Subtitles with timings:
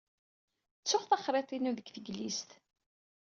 [0.79, 2.51] Ttuɣ taxriḍt-inu deg teklizt.